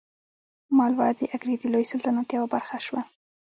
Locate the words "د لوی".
1.59-1.85